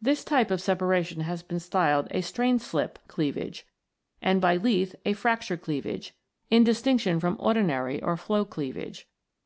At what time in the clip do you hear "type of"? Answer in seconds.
0.24-0.62